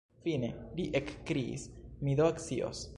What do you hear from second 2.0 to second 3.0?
mi do scios.